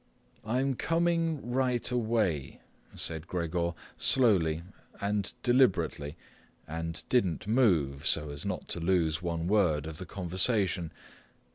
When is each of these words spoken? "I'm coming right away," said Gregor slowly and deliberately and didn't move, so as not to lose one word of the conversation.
"I'm 0.43 0.73
coming 0.73 1.51
right 1.51 1.91
away," 1.91 2.59
said 2.95 3.27
Gregor 3.27 3.73
slowly 3.99 4.63
and 4.99 5.31
deliberately 5.43 6.17
and 6.67 7.03
didn't 7.09 7.45
move, 7.45 8.07
so 8.07 8.31
as 8.31 8.43
not 8.43 8.67
to 8.69 8.79
lose 8.79 9.21
one 9.21 9.45
word 9.47 9.85
of 9.85 9.99
the 9.99 10.07
conversation. 10.07 10.91